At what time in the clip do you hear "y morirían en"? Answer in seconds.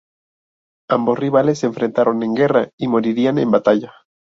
2.75-3.51